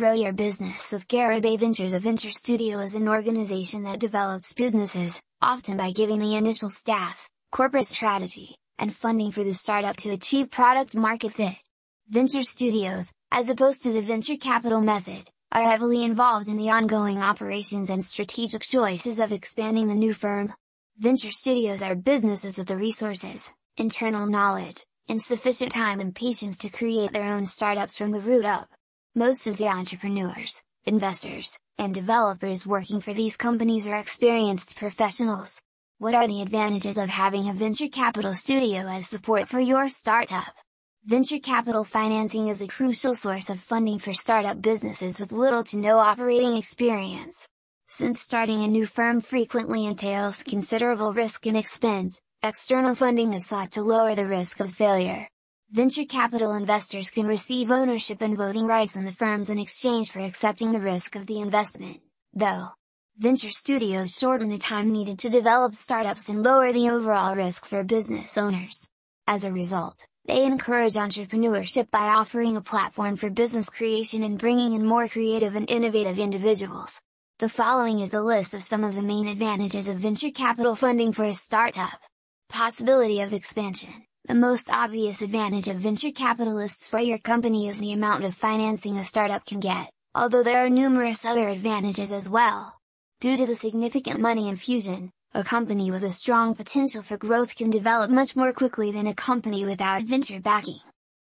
grow 0.00 0.12
your 0.14 0.32
business 0.32 0.90
with 0.92 1.06
Garibay 1.08 1.60
Ventures. 1.60 1.92
A 1.92 1.98
venture 1.98 2.30
studio 2.30 2.78
is 2.78 2.94
an 2.94 3.06
organization 3.06 3.82
that 3.82 3.98
develops 3.98 4.54
businesses, 4.54 5.20
often 5.42 5.76
by 5.76 5.90
giving 5.90 6.20
the 6.20 6.36
initial 6.36 6.70
staff, 6.70 7.28
corporate 7.52 7.84
strategy, 7.84 8.56
and 8.78 8.96
funding 8.96 9.30
for 9.30 9.44
the 9.44 9.52
startup 9.52 9.98
to 9.98 10.08
achieve 10.08 10.50
product 10.50 10.94
market 10.94 11.34
fit. 11.34 11.54
Venture 12.08 12.42
studios, 12.42 13.12
as 13.30 13.50
opposed 13.50 13.82
to 13.82 13.92
the 13.92 14.00
venture 14.00 14.38
capital 14.38 14.80
method, 14.80 15.22
are 15.52 15.68
heavily 15.68 16.02
involved 16.02 16.48
in 16.48 16.56
the 16.56 16.70
ongoing 16.70 17.18
operations 17.18 17.90
and 17.90 18.02
strategic 18.02 18.62
choices 18.62 19.18
of 19.18 19.32
expanding 19.32 19.86
the 19.86 19.94
new 19.94 20.14
firm. 20.14 20.50
Venture 20.96 21.30
studios 21.30 21.82
are 21.82 21.94
businesses 21.94 22.56
with 22.56 22.68
the 22.68 22.76
resources, 22.78 23.52
internal 23.76 24.26
knowledge, 24.26 24.82
and 25.10 25.20
sufficient 25.20 25.72
time 25.72 26.00
and 26.00 26.14
patience 26.14 26.56
to 26.56 26.70
create 26.70 27.12
their 27.12 27.24
own 27.24 27.44
startups 27.44 27.98
from 27.98 28.12
the 28.12 28.20
root 28.22 28.46
up. 28.46 28.66
Most 29.16 29.48
of 29.48 29.56
the 29.56 29.66
entrepreneurs, 29.66 30.62
investors, 30.84 31.58
and 31.78 31.92
developers 31.92 32.64
working 32.64 33.00
for 33.00 33.12
these 33.12 33.36
companies 33.36 33.88
are 33.88 33.96
experienced 33.96 34.76
professionals. 34.76 35.60
What 35.98 36.14
are 36.14 36.28
the 36.28 36.42
advantages 36.42 36.96
of 36.96 37.08
having 37.08 37.48
a 37.48 37.52
venture 37.52 37.88
capital 37.88 38.34
studio 38.34 38.86
as 38.86 39.08
support 39.08 39.48
for 39.48 39.58
your 39.58 39.88
startup? 39.88 40.54
Venture 41.04 41.40
capital 41.40 41.82
financing 41.82 42.46
is 42.46 42.62
a 42.62 42.68
crucial 42.68 43.16
source 43.16 43.50
of 43.50 43.58
funding 43.58 43.98
for 43.98 44.14
startup 44.14 44.62
businesses 44.62 45.18
with 45.18 45.32
little 45.32 45.64
to 45.64 45.78
no 45.78 45.98
operating 45.98 46.56
experience. 46.56 47.48
Since 47.88 48.20
starting 48.20 48.62
a 48.62 48.68
new 48.68 48.86
firm 48.86 49.22
frequently 49.22 49.86
entails 49.86 50.44
considerable 50.44 51.12
risk 51.12 51.46
and 51.46 51.56
expense, 51.56 52.22
external 52.44 52.94
funding 52.94 53.34
is 53.34 53.44
sought 53.44 53.72
to 53.72 53.82
lower 53.82 54.14
the 54.14 54.28
risk 54.28 54.60
of 54.60 54.72
failure. 54.72 55.26
Venture 55.72 56.04
capital 56.04 56.54
investors 56.54 57.10
can 57.10 57.28
receive 57.28 57.70
ownership 57.70 58.22
and 58.22 58.36
voting 58.36 58.66
rights 58.66 58.96
in 58.96 59.04
the 59.04 59.12
firms 59.12 59.48
in 59.50 59.56
exchange 59.56 60.10
for 60.10 60.18
accepting 60.18 60.72
the 60.72 60.80
risk 60.80 61.14
of 61.14 61.26
the 61.26 61.40
investment, 61.40 62.00
though. 62.34 62.70
Venture 63.18 63.50
studios 63.50 64.12
shorten 64.12 64.48
the 64.48 64.58
time 64.58 64.90
needed 64.90 65.16
to 65.16 65.30
develop 65.30 65.76
startups 65.76 66.28
and 66.28 66.42
lower 66.42 66.72
the 66.72 66.90
overall 66.90 67.36
risk 67.36 67.64
for 67.64 67.84
business 67.84 68.36
owners. 68.36 68.88
As 69.28 69.44
a 69.44 69.52
result, 69.52 70.04
they 70.26 70.44
encourage 70.44 70.94
entrepreneurship 70.94 71.88
by 71.92 72.08
offering 72.08 72.56
a 72.56 72.60
platform 72.60 73.14
for 73.14 73.30
business 73.30 73.68
creation 73.68 74.24
and 74.24 74.40
bringing 74.40 74.72
in 74.72 74.84
more 74.84 75.06
creative 75.06 75.54
and 75.54 75.70
innovative 75.70 76.18
individuals. 76.18 77.00
The 77.38 77.48
following 77.48 78.00
is 78.00 78.12
a 78.12 78.20
list 78.20 78.54
of 78.54 78.64
some 78.64 78.82
of 78.82 78.96
the 78.96 79.02
main 79.02 79.28
advantages 79.28 79.86
of 79.86 79.98
venture 79.98 80.32
capital 80.32 80.74
funding 80.74 81.12
for 81.12 81.26
a 81.26 81.32
startup. 81.32 82.00
Possibility 82.48 83.20
of 83.20 83.32
expansion. 83.32 84.09
The 84.30 84.36
most 84.36 84.70
obvious 84.70 85.22
advantage 85.22 85.66
of 85.66 85.78
venture 85.78 86.12
capitalists 86.12 86.86
for 86.86 87.00
your 87.00 87.18
company 87.18 87.68
is 87.68 87.80
the 87.80 87.90
amount 87.90 88.22
of 88.22 88.32
financing 88.32 88.96
a 88.96 89.02
startup 89.02 89.44
can 89.44 89.58
get, 89.58 89.90
although 90.14 90.44
there 90.44 90.64
are 90.64 90.70
numerous 90.70 91.24
other 91.24 91.48
advantages 91.48 92.12
as 92.12 92.28
well. 92.28 92.78
Due 93.20 93.36
to 93.36 93.44
the 93.44 93.56
significant 93.56 94.20
money 94.20 94.48
infusion, 94.48 95.10
a 95.34 95.42
company 95.42 95.90
with 95.90 96.04
a 96.04 96.12
strong 96.12 96.54
potential 96.54 97.02
for 97.02 97.16
growth 97.16 97.56
can 97.56 97.70
develop 97.70 98.08
much 98.08 98.36
more 98.36 98.52
quickly 98.52 98.92
than 98.92 99.08
a 99.08 99.14
company 99.14 99.64
without 99.64 100.04
venture 100.04 100.38
backing. 100.38 100.78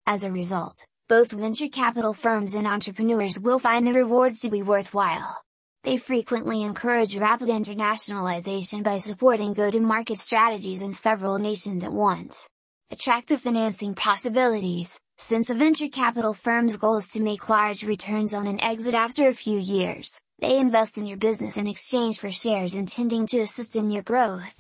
As 0.05 0.25
a 0.25 0.33
result, 0.33 0.85
both 1.09 1.31
venture 1.31 1.69
capital 1.69 2.13
firms 2.13 2.55
and 2.55 2.67
entrepreneurs 2.67 3.39
will 3.39 3.61
find 3.61 3.87
the 3.87 3.93
rewards 3.93 4.41
to 4.41 4.51
be 4.51 4.63
worthwhile. 4.63 5.41
They 5.85 5.97
frequently 5.97 6.65
encourage 6.65 7.17
rapid 7.17 7.51
internationalization 7.51 8.83
by 8.83 8.99
supporting 8.99 9.55
go-to-market 9.55 10.19
strategies 10.19 10.83
in 10.83 10.93
several 10.93 11.39
nations 11.39 11.85
at 11.85 11.93
once 11.93 12.49
attractive 12.91 13.43
financing 13.43 13.95
possibilities, 13.95 15.01
since 15.19 15.51
a 15.51 15.55
venture 15.55 15.89
capital 15.89 16.33
firm's 16.33 16.77
goal 16.77 16.97
is 16.97 17.09
to 17.09 17.21
make 17.21 17.49
large 17.49 17.83
returns 17.83 18.33
on 18.33 18.47
an 18.47 18.63
exit 18.63 18.95
after 18.95 19.27
a 19.27 19.35
few 19.35 19.59
years, 19.59 20.21
they 20.39 20.59
invest 20.59 20.97
in 20.97 21.07
your 21.07 21.17
business 21.17 21.57
in 21.57 21.67
exchange 21.67 22.21
for 22.21 22.31
shares 22.31 22.75
intending 22.75 23.27
to 23.27 23.39
assist 23.39 23.75
in 23.75 23.91
your 23.91 24.03
growth. 24.03 24.55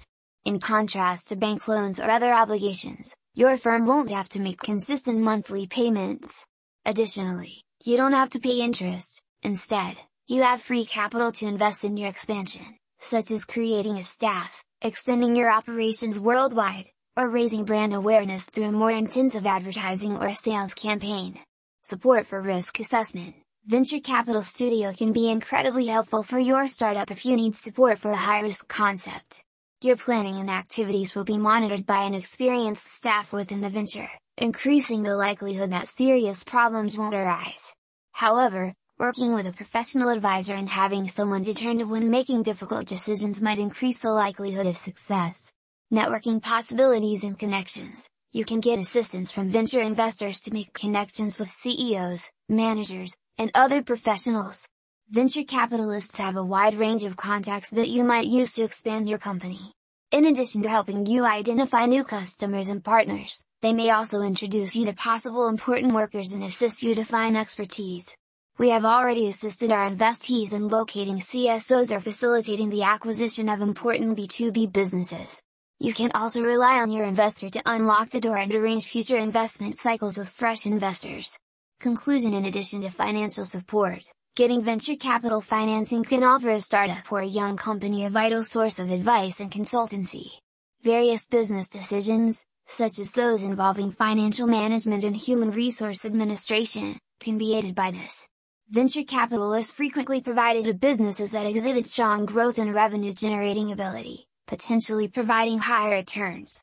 In 0.44 0.58
contrast 0.58 1.28
to 1.28 1.36
bank 1.36 1.68
loans 1.68 2.00
or 2.00 2.10
other 2.10 2.32
obligations, 2.32 3.14
your 3.34 3.56
firm 3.56 3.86
won't 3.86 4.10
have 4.10 4.28
to 4.30 4.40
make 4.40 4.60
consistent 4.60 5.18
monthly 5.18 5.66
payments. 5.66 6.46
Additionally, 6.84 7.62
you 7.84 7.96
don't 7.96 8.12
have 8.12 8.30
to 8.30 8.40
pay 8.40 8.60
interest, 8.60 9.22
instead, 9.42 9.96
you 10.26 10.42
have 10.42 10.62
free 10.62 10.84
capital 10.84 11.30
to 11.32 11.46
invest 11.46 11.84
in 11.84 11.96
your 11.96 12.08
expansion, 12.08 12.76
such 12.98 13.30
as 13.30 13.44
creating 13.44 13.96
a 13.96 14.02
staff, 14.02 14.64
extending 14.82 15.36
your 15.36 15.50
operations 15.50 16.18
worldwide, 16.18 16.86
or 17.16 17.28
raising 17.28 17.64
brand 17.64 17.94
awareness 17.94 18.44
through 18.44 18.64
a 18.64 18.72
more 18.72 18.90
intensive 18.90 19.46
advertising 19.46 20.18
or 20.18 20.34
sales 20.34 20.74
campaign. 20.74 21.38
Support 21.82 22.26
for 22.26 22.42
risk 22.42 22.78
assessment. 22.78 23.34
Venture 23.64 24.00
Capital 24.00 24.42
Studio 24.42 24.92
can 24.92 25.12
be 25.12 25.30
incredibly 25.30 25.86
helpful 25.86 26.22
for 26.22 26.38
your 26.38 26.68
startup 26.68 27.10
if 27.10 27.24
you 27.24 27.34
need 27.34 27.56
support 27.56 27.98
for 27.98 28.10
a 28.10 28.16
high-risk 28.16 28.68
concept. 28.68 29.42
Your 29.82 29.96
planning 29.96 30.36
and 30.36 30.50
activities 30.50 31.14
will 31.14 31.24
be 31.24 31.38
monitored 31.38 31.86
by 31.86 32.04
an 32.04 32.14
experienced 32.14 32.86
staff 32.86 33.32
within 33.32 33.62
the 33.62 33.70
venture, 33.70 34.10
increasing 34.36 35.02
the 35.02 35.16
likelihood 35.16 35.72
that 35.72 35.88
serious 35.88 36.44
problems 36.44 36.98
won't 36.98 37.14
arise. 37.14 37.72
However, 38.12 38.74
working 38.98 39.34
with 39.34 39.46
a 39.46 39.52
professional 39.52 40.10
advisor 40.10 40.54
and 40.54 40.68
having 40.68 41.08
someone 41.08 41.42
determined 41.42 41.90
when 41.90 42.10
making 42.10 42.42
difficult 42.42 42.86
decisions 42.86 43.42
might 43.42 43.58
increase 43.58 44.02
the 44.02 44.12
likelihood 44.12 44.66
of 44.66 44.76
success 44.76 45.52
networking 45.92 46.42
possibilities 46.42 47.22
and 47.22 47.38
connections. 47.38 48.08
You 48.32 48.44
can 48.44 48.58
get 48.58 48.80
assistance 48.80 49.30
from 49.30 49.48
venture 49.48 49.80
investors 49.80 50.40
to 50.40 50.52
make 50.52 50.72
connections 50.72 51.38
with 51.38 51.48
CEOs, 51.48 52.30
managers, 52.48 53.16
and 53.38 53.52
other 53.54 53.82
professionals. 53.82 54.66
Venture 55.10 55.44
capitalists 55.44 56.18
have 56.18 56.36
a 56.36 56.44
wide 56.44 56.74
range 56.74 57.04
of 57.04 57.16
contacts 57.16 57.70
that 57.70 57.88
you 57.88 58.02
might 58.02 58.26
use 58.26 58.54
to 58.54 58.64
expand 58.64 59.08
your 59.08 59.18
company. 59.18 59.72
In 60.10 60.26
addition 60.26 60.62
to 60.62 60.68
helping 60.68 61.06
you 61.06 61.24
identify 61.24 61.86
new 61.86 62.02
customers 62.02 62.68
and 62.68 62.82
partners, 62.82 63.44
they 63.62 63.72
may 63.72 63.90
also 63.90 64.22
introduce 64.22 64.74
you 64.74 64.86
to 64.86 64.92
possible 64.92 65.46
important 65.46 65.94
workers 65.94 66.32
and 66.32 66.42
assist 66.42 66.82
you 66.82 66.96
to 66.96 67.04
find 67.04 67.36
expertise. 67.36 68.12
We 68.58 68.70
have 68.70 68.84
already 68.84 69.28
assisted 69.28 69.70
our 69.70 69.88
investees 69.88 70.52
in 70.52 70.66
locating 70.66 71.18
CSOs 71.18 71.94
or 71.94 72.00
facilitating 72.00 72.70
the 72.70 72.82
acquisition 72.82 73.48
of 73.48 73.60
important 73.60 74.18
B2B 74.18 74.72
businesses. 74.72 75.42
You 75.78 75.92
can 75.92 76.10
also 76.14 76.40
rely 76.40 76.80
on 76.80 76.90
your 76.90 77.04
investor 77.04 77.50
to 77.50 77.62
unlock 77.66 78.08
the 78.08 78.20
door 78.20 78.38
and 78.38 78.50
arrange 78.54 78.86
future 78.86 79.18
investment 79.18 79.76
cycles 79.76 80.16
with 80.16 80.30
fresh 80.30 80.64
investors. 80.64 81.38
Conclusion 81.80 82.32
In 82.32 82.46
addition 82.46 82.80
to 82.80 82.90
financial 82.90 83.44
support, 83.44 84.02
getting 84.36 84.62
venture 84.62 84.96
capital 84.96 85.42
financing 85.42 86.02
can 86.02 86.24
offer 86.24 86.48
a 86.48 86.62
startup 86.62 87.12
or 87.12 87.20
a 87.20 87.26
young 87.26 87.58
company 87.58 88.06
a 88.06 88.10
vital 88.10 88.42
source 88.42 88.78
of 88.78 88.90
advice 88.90 89.38
and 89.38 89.50
consultancy. 89.50 90.38
Various 90.82 91.26
business 91.26 91.68
decisions, 91.68 92.46
such 92.66 92.98
as 92.98 93.12
those 93.12 93.42
involving 93.42 93.92
financial 93.92 94.46
management 94.46 95.04
and 95.04 95.14
human 95.14 95.50
resource 95.50 96.06
administration, 96.06 96.98
can 97.20 97.36
be 97.36 97.54
aided 97.54 97.74
by 97.74 97.90
this. 97.90 98.26
Venture 98.70 99.04
capital 99.04 99.52
is 99.52 99.72
frequently 99.72 100.22
provided 100.22 100.64
to 100.64 100.72
businesses 100.72 101.32
that 101.32 101.46
exhibit 101.46 101.84
strong 101.84 102.24
growth 102.24 102.56
and 102.56 102.74
revenue 102.74 103.12
generating 103.12 103.72
ability 103.72 104.26
potentially 104.46 105.08
providing 105.08 105.58
higher 105.58 105.96
returns. 105.96 106.62